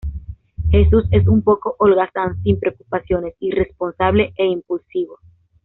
[0.71, 5.19] Jesús es un poco holgazán, sin preocupaciones, irresponsable, e impulsivo.